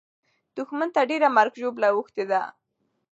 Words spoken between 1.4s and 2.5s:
او ژوبله اوښتې ده.